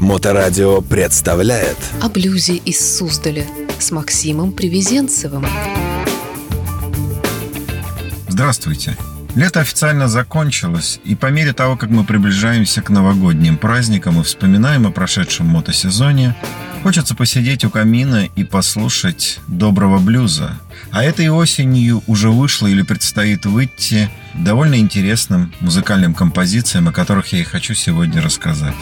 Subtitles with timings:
[0.00, 3.46] Моторадио представляет О блюзе из Суздаля
[3.78, 5.46] с Максимом Привезенцевым.
[8.26, 8.96] Здравствуйте.
[9.34, 14.86] Лето официально закончилось, и по мере того, как мы приближаемся к новогодним праздникам и вспоминаем
[14.86, 16.34] о прошедшем мотосезоне,
[16.82, 20.58] хочется посидеть у камина и послушать доброго блюза.
[20.92, 27.40] А этой осенью уже вышло или предстоит выйти довольно интересным музыкальным композициям, о которых я
[27.40, 28.74] и хочу сегодня рассказать.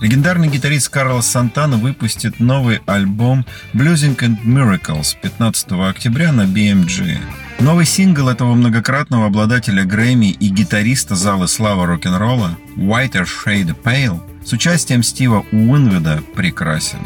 [0.00, 7.18] Легендарный гитарист Карлос Сантана выпустит новый альбом Blessings and Miracles 15 октября на BMG.
[7.58, 14.20] Новый сингл этого многократного обладателя Грэмми и гитариста зала славы рок-н-ролла Whiter Shade of Pale
[14.44, 17.00] с участием Стива Уинвуда прекрасен.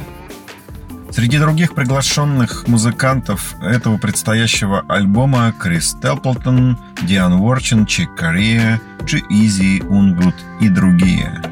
[1.11, 10.35] Среди других приглашенных музыкантов этого предстоящего альбома Крис Стэплтон, Дайан Уоррен, Чик Корея, G-Eazy, Унгуд
[10.61, 11.41] и другие–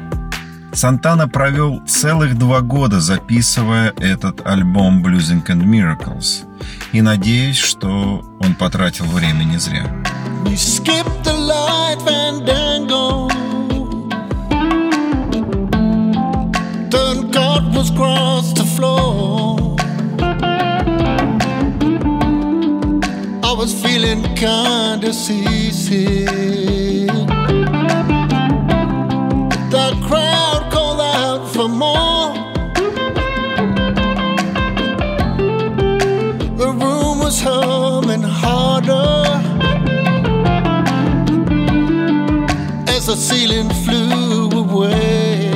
[0.73, 6.45] Сантана провел целых два года, записывая этот альбом Bluesing and Miracles.
[6.93, 9.85] И надеюсь, что он потратил время не зря.
[29.71, 30.50] The crowd
[31.61, 32.33] for more.
[36.61, 39.23] The room was humming harder
[42.87, 45.50] as the ceiling flew away.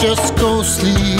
[0.00, 1.15] Just go sleep.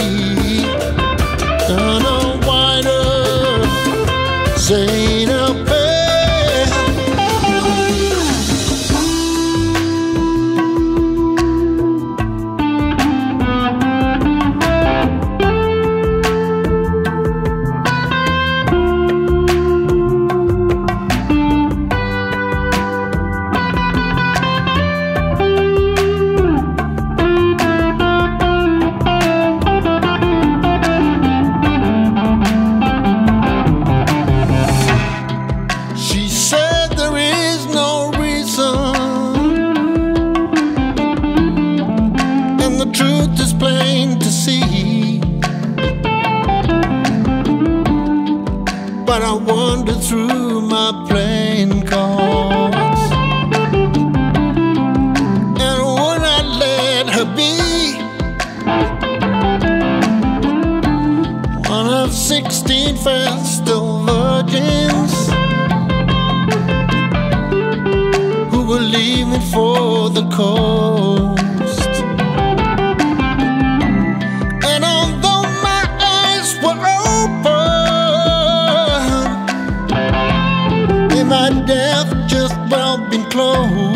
[57.35, 57.53] be
[61.69, 65.13] one of 16 festal virgins
[68.51, 71.37] who were leaving for the coast.
[81.27, 83.86] my death just about been closed.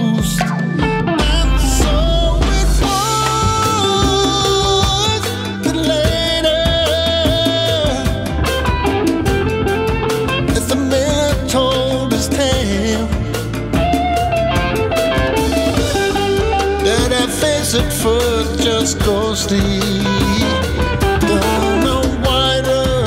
[18.02, 20.04] First just go sleep.
[21.30, 23.06] Don't know wider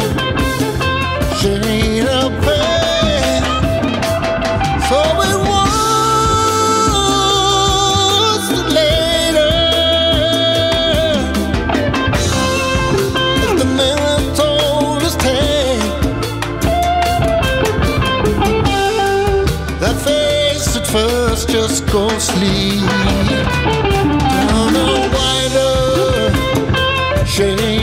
[1.38, 3.43] shade of pain.
[4.88, 5.00] So
[5.31, 6.05] it was
[8.78, 9.56] later
[13.58, 15.02] the man told.
[19.81, 22.82] That face at first just go sleep.
[27.34, 27.74] shame.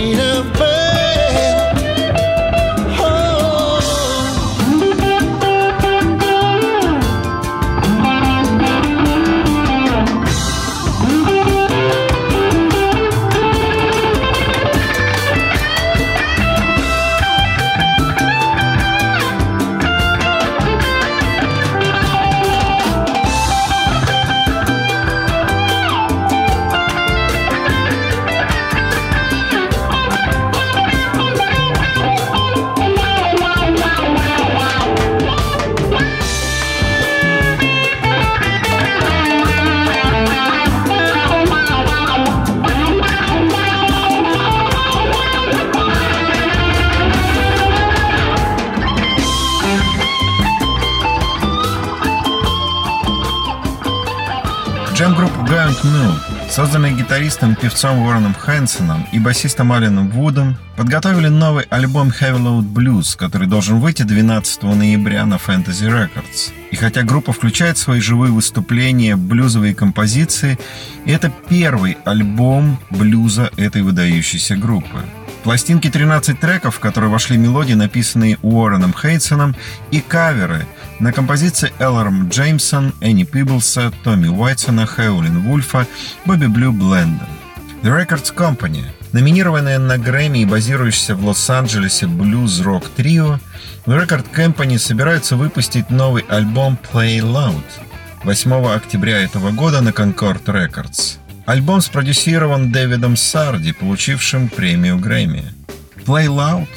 [55.01, 56.13] Mill,
[56.51, 63.17] созданные гитаристом певцом Уорреном Хэнсоном и басистом Алленом Вудом, подготовили новый альбом Heavy Load Blues,
[63.17, 66.51] который должен выйти 12 ноября на Fantasy Records.
[66.69, 70.59] И хотя группа включает свои живые выступления блюзовые композиции,
[71.07, 75.01] это первый альбом блюза этой выдающейся группы.
[75.43, 79.55] Пластинки 13 треков, в которые вошли мелодии, написанные Уорреном Хейтсоном,
[79.89, 80.67] и каверы
[81.01, 85.87] на композиции Элларом Джеймсон, Энни Пиблса, Томми Уайтсона, Хеулин Вульфа,
[86.25, 87.27] Бобби Блю Блендон.
[87.81, 93.39] The Records Company, номинированная на Грэмми и базирующаяся в Лос-Анджелесе блюз-рок трио,
[93.87, 97.63] The Record Company собирается выпустить новый альбом Play Loud
[98.23, 101.17] 8 октября этого года на Concord Records.
[101.47, 105.45] Альбом спродюсирован Дэвидом Сарди, получившим премию Грэмми.
[106.05, 106.67] Play Loud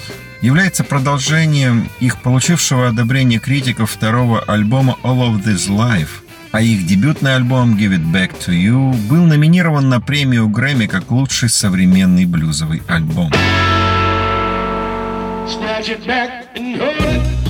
[0.45, 6.21] является продолжением их получившего одобрение критиков второго альбома All of This Life,
[6.53, 11.11] а их дебютный альбом Give It Back to You был номинирован на премию Грэмми как
[11.11, 13.33] лучший современный блюзовый альбом.
[15.47, 17.44] Snatch it back and hold it.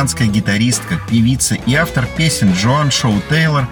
[0.00, 3.68] британская гитаристка, певица и автор песен Джоан Шоу Тейлор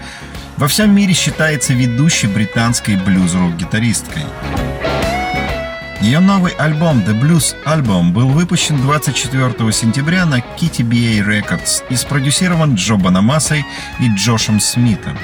[0.58, 4.24] во всем мире считается ведущей британской блюз-рок-гитаристкой.
[6.02, 12.74] Ее новый альбом The Blues Album был выпущен 24 сентября на KTBA Records и спродюсирован
[12.74, 13.64] Джо Банамасой
[13.98, 15.16] и Джошем Смитом.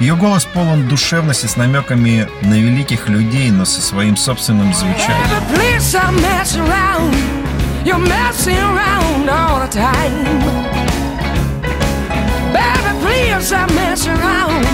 [0.00, 5.28] Ее голос полон душевности с намеками на великих людей, но со своим собственным звучанием.
[9.26, 10.24] Around all the time.
[12.52, 14.64] Baby, please stop messing around.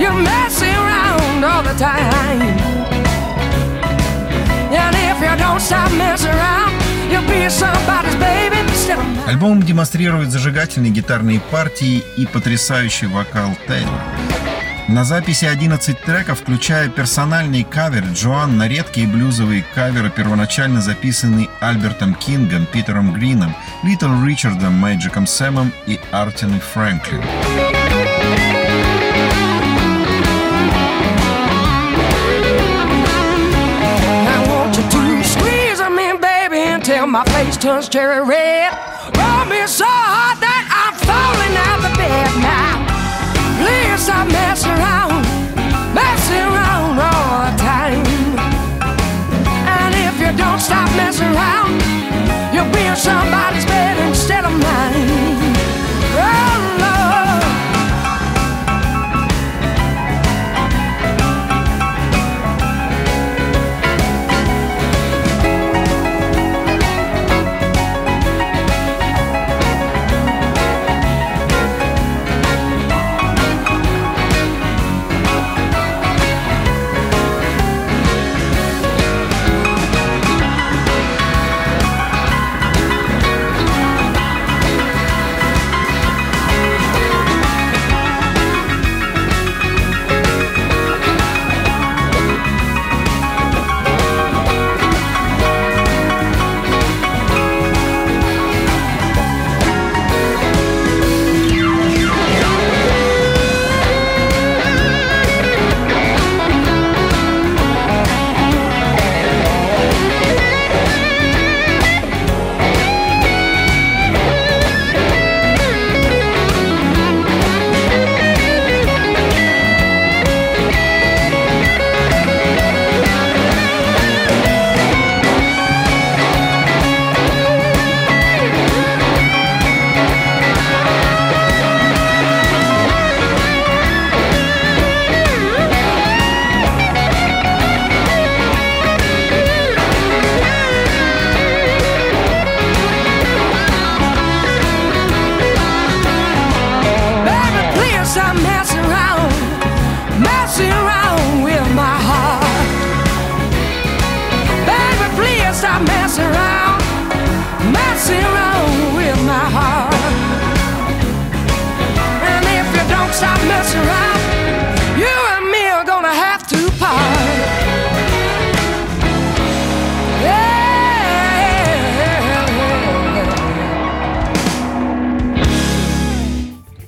[0.00, 2.40] You're messing around all the time.
[4.72, 6.72] And if you don't stop messing around,
[7.10, 9.28] you'll be somebody's baby instead of mine.
[9.28, 14.33] Альбом демонстрирует зажигательные гитарные партии и потрясающий вокал Тейлора.
[14.88, 22.14] На записи 11 треков, включая персональный кавер Джоан на редкие блюзовые каверы, первоначально записанные Альбертом
[22.14, 27.22] Кингом, Питером Грином, Литл Ричардом, Мэджиком Сэмом и Артиной Фрэнклин.
[37.14, 38.72] my face turns cherry red.
[39.16, 42.63] Roll me so hard that I'm falling out the bed now.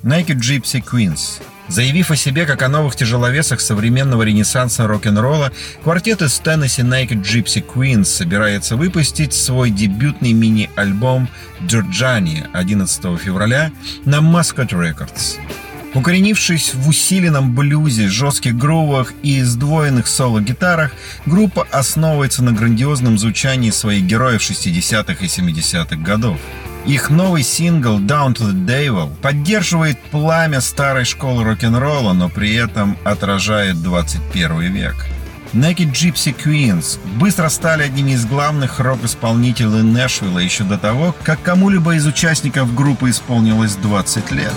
[0.07, 1.41] Naked Gypsy Queens.
[1.67, 5.51] Заявив о себе как о новых тяжеловесах современного ренессанса рок-н-ролла,
[5.83, 11.27] квартет из Теннесси Naked Gypsy Queens собирается выпустить свой дебютный мини-альбом
[11.65, 13.71] «Джорджани» 11 февраля
[14.05, 15.39] на Muscat Records.
[15.93, 20.93] Укоренившись в усиленном блюзе, жестких грувах и сдвоенных соло-гитарах,
[21.25, 26.39] группа основывается на грандиозном звучании своих героев 60-х и 70-х годов.
[26.87, 32.97] Их новый сингл «Down to the Devil» поддерживает пламя старой школы рок-н-ролла, но при этом
[33.03, 34.95] отражает 21 век.
[35.51, 41.95] Naked Gypsy Queens быстро стали одними из главных рок-исполнителей Нэшвилла еще до того, как кому-либо
[41.95, 44.53] из участников группы исполнилось 20 лет.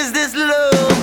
[0.00, 0.96] is this love?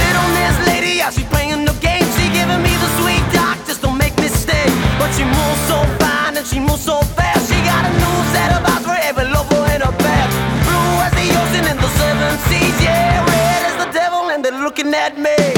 [0.00, 2.04] Little Miss Lady, yeah, she playing the game.
[2.16, 4.68] She giving me the sweet talk, just don't make me stay.
[5.00, 7.48] But she moves so fine and she moves so fast.
[7.50, 10.34] She got a new set of eyes for every lover in her past.
[10.66, 13.24] Blue as the ocean and the seven seas, yeah.
[13.32, 15.57] Red as the devil and they're looking at me.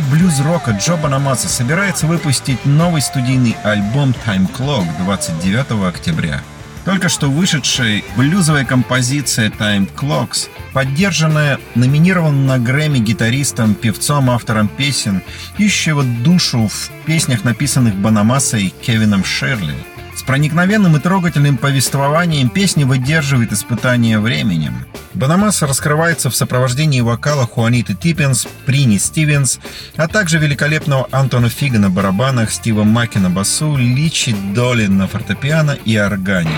[0.00, 6.42] Звезда блюз-рока Джо Банамаса собирается выпустить новый студийный альбом Time Clock 29 октября.
[6.84, 15.22] Только что вышедшая блюзовая композиция Time Clocks, поддержанная номинированным на Грэмми гитаристом, певцом, автором песен,
[15.58, 19.74] ищего душу в песнях, написанных Банамасой Кевином Шерли–
[20.14, 24.86] с проникновенным и трогательным повествованием песни выдерживает испытание временем.
[25.14, 29.58] Банамаса раскрывается в сопровождении вокала Хуаниты Типпенс, Прини Стивенс,
[29.96, 35.72] а также великолепного Антона Фига на барабанах, Стива Маки на басу, Личи Доли на фортепиано
[35.84, 36.50] и органе.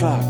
[0.00, 0.29] Clark.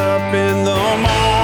[0.00, 1.39] up in the morning.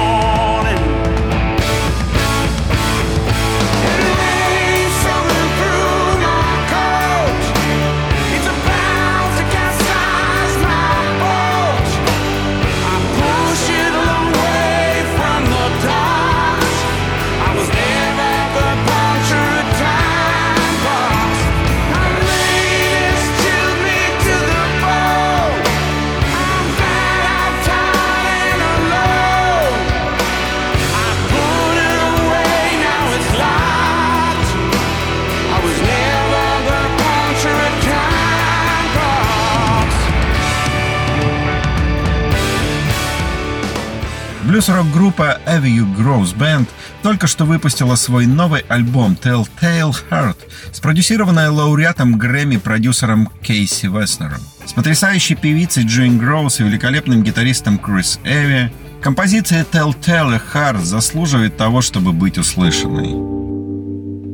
[44.57, 46.65] Блюз-рок-группа Avenue Grows Band
[47.03, 50.37] только что выпустила свой новый альбом Telltale Heart,
[50.71, 54.39] спродюсированная лауреатом Грэмми продюсером Кейси Веснером.
[54.65, 61.81] С потрясающей певицей Джейн Гроуз и великолепным гитаристом Крис Эви, композиция Telltale Heart заслуживает того,
[61.81, 63.09] чтобы быть услышанной.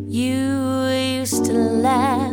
[0.07, 2.31] You used to laugh.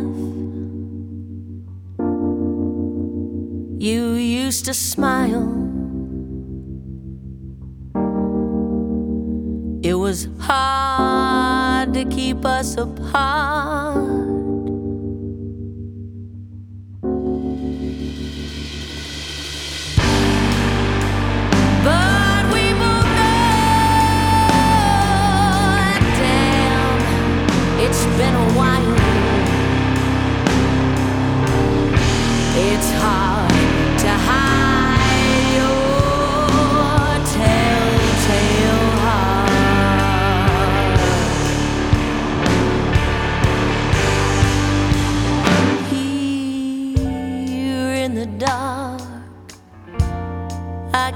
[3.81, 5.70] You used to smile.
[10.11, 14.30] Was hard to keep us apart.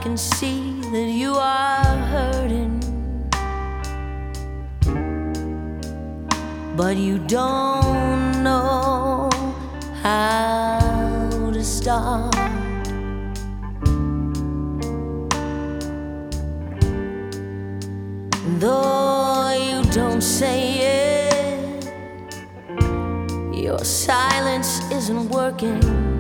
[0.06, 2.80] Can see that you are hurting.
[6.78, 9.32] But you don't know
[10.04, 12.36] how to start.
[18.60, 20.60] Though you don't say
[21.02, 21.86] it,
[23.56, 26.15] your silence isn't working.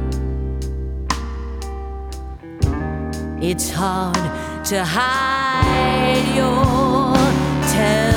[3.47, 4.15] It's hard
[4.65, 7.13] to hide your
[7.69, 8.14] telltale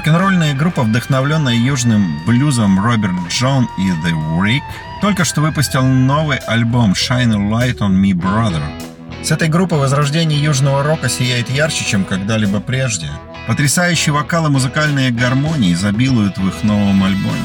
[0.00, 4.62] Рок-н-ролльная группа, вдохновленная южным блюзом Роберт Джон и The Rick,
[5.02, 8.62] только что выпустил новый альбом Shine a Light on Me Brother.
[9.22, 13.10] С этой группы возрождение южного рока сияет ярче, чем когда-либо прежде.
[13.46, 17.36] Потрясающие вокалы и музыкальные гармонии изобилуют в их новом альбоме.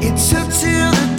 [0.00, 1.09] It took till the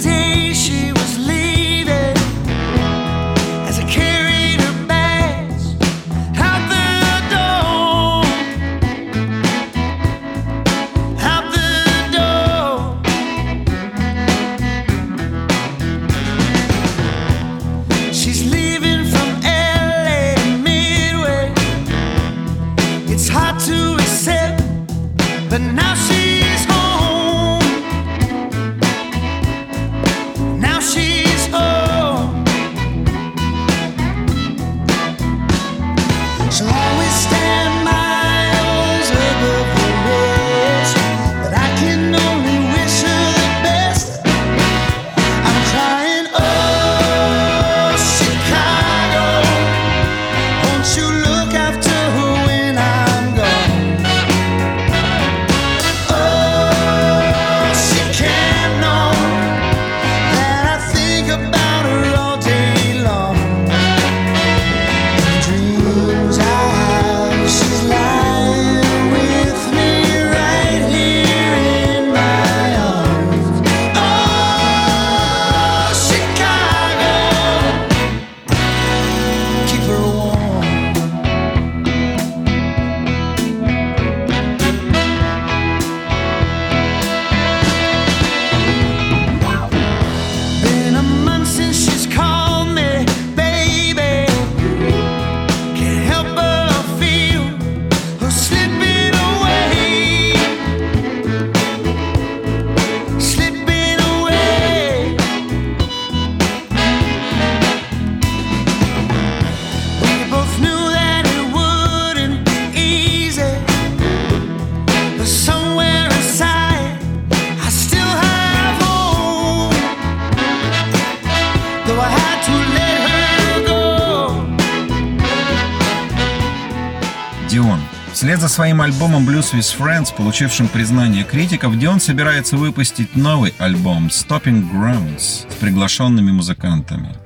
[128.22, 134.06] Вслед за своим альбомом Blues with Friends, получившим признание критиков, Дион собирается выпустить новый альбом
[134.06, 137.16] Stopping Grounds с приглашенными музыкантами.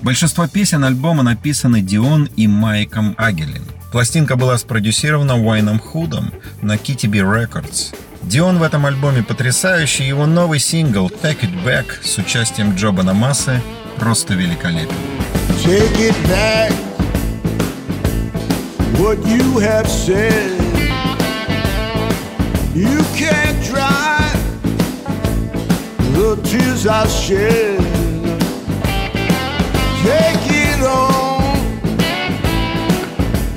[0.00, 3.64] Большинство песен альбома написаны Дион и Майком Агелин.
[3.92, 7.94] Пластинка была спродюсирована Уайном Худом на Kitty B Records.
[8.22, 13.60] Дион в этом альбоме потрясающий, его новый сингл Take It Back с участием Джоба Намасы
[13.98, 14.96] просто великолепен.
[15.62, 16.85] Take it back.
[18.98, 20.58] What you have said.
[22.74, 24.32] You can't dry
[26.12, 27.78] the tears I shed.
[30.02, 31.78] Take it on.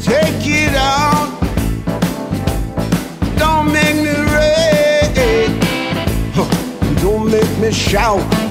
[0.01, 1.39] Take it out.
[3.37, 5.15] Don't make me red.
[6.35, 7.01] Huh.
[7.01, 8.48] Don't make me shout.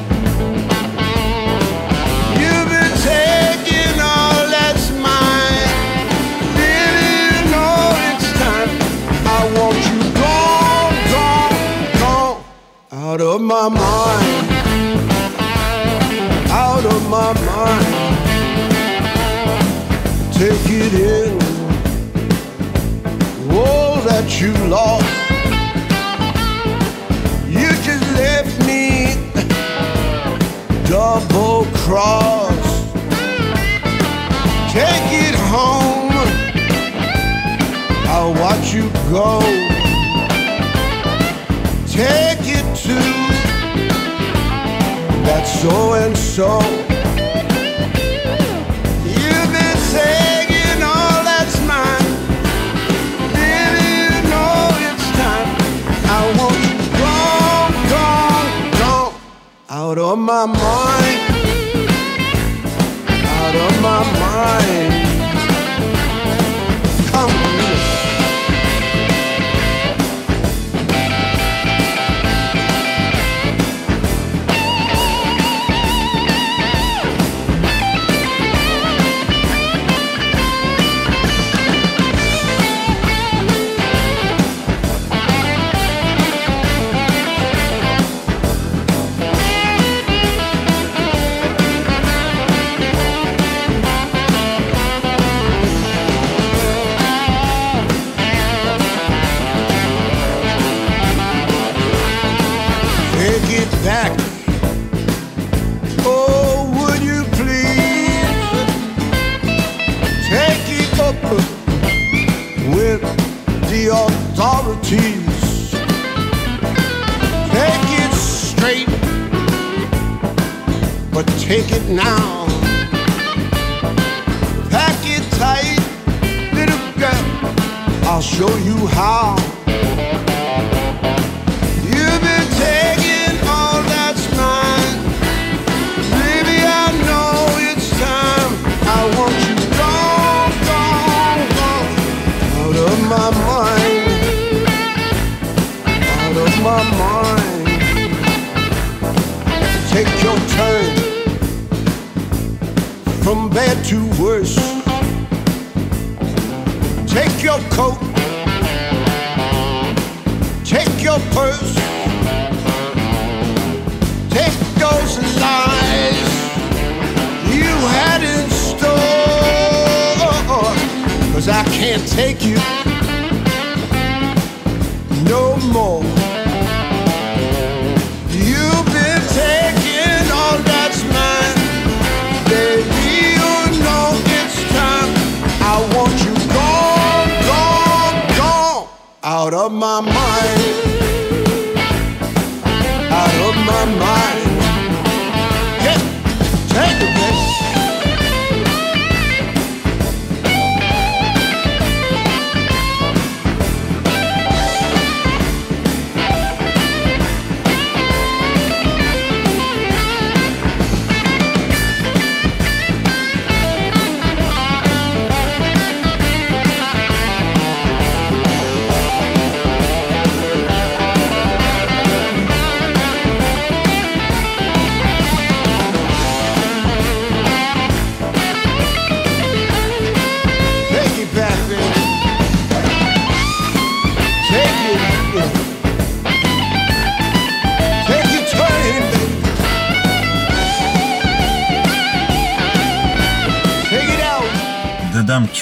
[153.88, 154.78] To worse.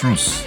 [0.02, 0.44] Truth.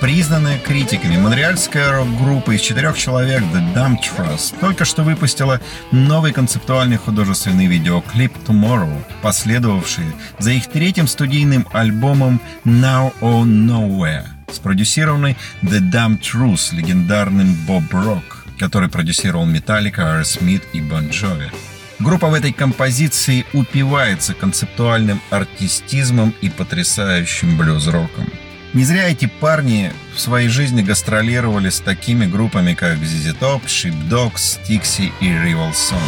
[0.00, 5.60] Признанная критиками монреальская рок-группа из четырех человек The Dumb Trust только что выпустила
[5.90, 10.04] новый концептуальный художественный видеоклип Tomorrow, последовавший
[10.38, 18.46] за их третьим студийным альбомом Now or Nowhere, спродюсированный The Dumb Truth легендарным Боб Рок,
[18.58, 21.50] который продюсировал Metallica, Aerosmith и Bon Jovi.
[21.98, 28.29] Группа в этой композиции упивается концептуальным артистизмом и потрясающим блюз-роком.
[28.72, 34.60] Не зря эти парни в своей жизни гастролировали с такими группами, как ZZ Top, Sheepdogs,
[34.60, 35.98] Stixy и Rival Sons.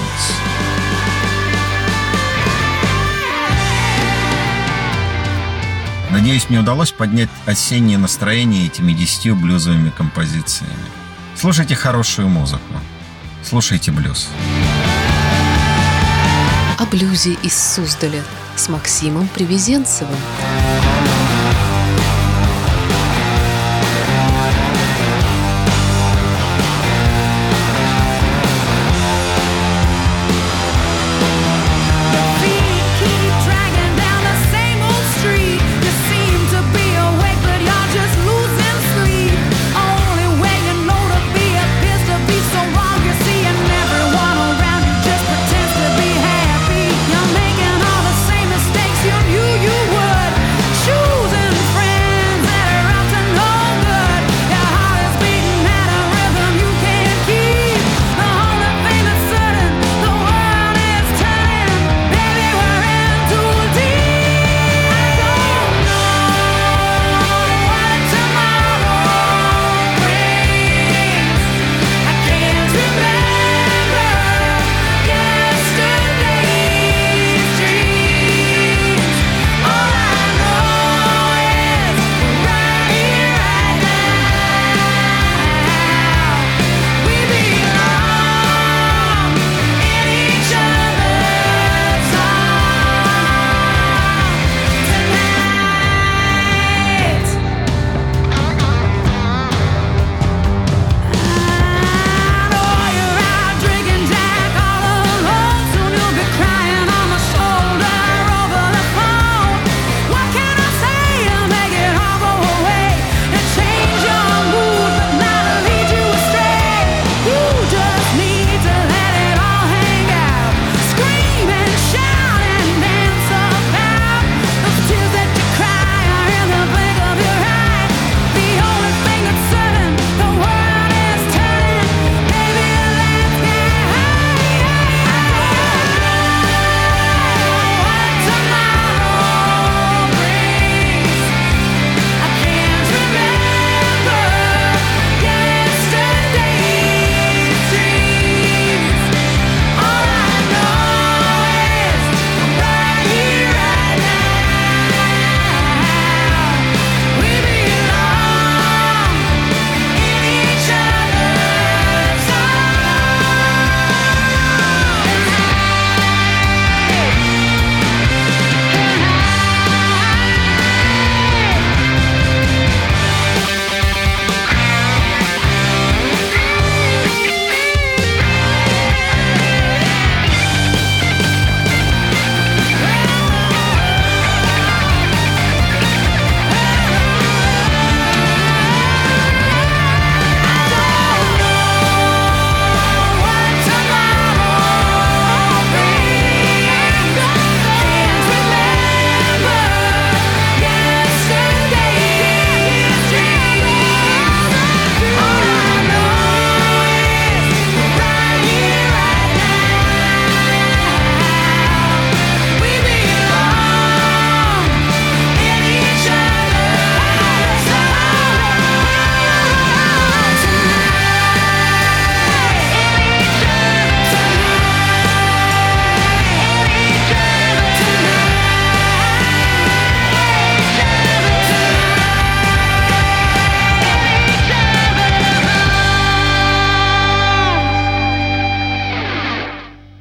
[6.13, 10.73] Надеюсь, мне удалось поднять осеннее настроение этими десятью блюзовыми композициями.
[11.35, 12.75] Слушайте хорошую музыку.
[13.43, 14.29] Слушайте блюз.
[16.79, 18.23] О блюзе из Суздаля
[18.55, 20.19] с Максимом Привезенцевым.